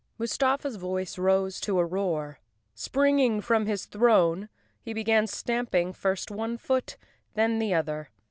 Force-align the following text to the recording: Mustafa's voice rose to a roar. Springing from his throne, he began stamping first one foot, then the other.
Mustafa's 0.17 0.77
voice 0.77 1.19
rose 1.19 1.59
to 1.61 1.77
a 1.77 1.85
roar. 1.85 2.39
Springing 2.73 3.39
from 3.39 3.67
his 3.67 3.85
throne, 3.85 4.49
he 4.81 4.93
began 4.93 5.27
stamping 5.27 5.93
first 5.93 6.31
one 6.31 6.57
foot, 6.57 6.97
then 7.35 7.59
the 7.59 7.75
other. 7.75 8.09